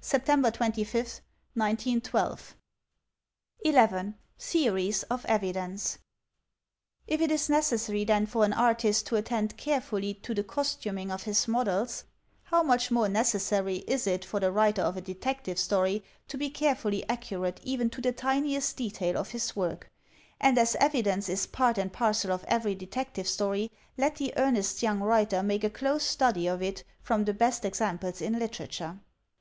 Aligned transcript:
September 0.00 0.48
es, 0.50 1.20
1912, 1.54 2.54
II, 3.64 4.14
Theories 4.40 5.02
of 5.04 5.24
Evidence 5.26 5.98
If 7.06 7.20
it 7.20 7.30
is 7.30 7.48
necessary, 7.48 8.02
then, 8.02 8.26
for 8.26 8.44
an 8.44 8.52
artist 8.52 9.06
to 9.06 9.14
attend 9.14 9.56
carefully 9.56 10.14
to 10.14 10.34
the 10.34 10.42
costuming 10.42 11.12
of 11.12 11.22
his 11.22 11.46
models, 11.46 12.02
how 12.42 12.64
much 12.64 12.90
more 12.90 13.08
necessary 13.08 13.76
is 13.86 14.08
it 14.08 14.24
for 14.24 14.40
the 14.40 14.50
writer 14.50 14.82
of 14.82 14.96
a 14.96 15.00
Detective 15.00 15.60
Story 15.60 16.02
to 16.26 16.36
be 16.36 16.50
carefully 16.50 17.08
accurate 17.08 17.60
even 17.62 17.88
to 17.90 18.00
the 18.00 18.10
tiniest 18.12 18.76
detail 18.78 19.16
of 19.16 19.28
his 19.30 19.54
work. 19.54 19.92
And 20.40 20.58
as 20.58 20.74
evidence 20.80 21.28
is 21.28 21.46
part 21.46 21.78
and 21.78 21.92
parcel 21.92 22.32
of 22.32 22.42
every 22.48 22.74
Detective 22.74 23.28
Story, 23.28 23.70
let 23.96 24.16
the 24.16 24.32
earnest 24.36 24.82
young 24.82 24.98
writer 24.98 25.40
make 25.44 25.62
a 25.62 25.70
close 25.70 26.02
study 26.02 26.48
of 26.48 26.60
it 26.60 26.82
from 27.00 27.24
the 27.26 27.32
best 27.34 27.64
ex 27.64 27.78
amples 27.78 28.20
in 28.20 28.36
literature. 28.36 28.98